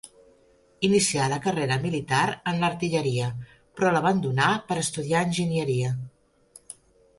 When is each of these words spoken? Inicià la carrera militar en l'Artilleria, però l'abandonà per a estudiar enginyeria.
Inicià 0.87 1.27
la 1.33 1.37
carrera 1.43 1.77
militar 1.83 2.21
en 2.53 2.57
l'Artilleria, 2.63 3.29
però 3.77 3.93
l'abandonà 3.99 4.49
per 4.73 4.81
a 4.81 4.85
estudiar 4.87 5.25
enginyeria. 5.29 5.95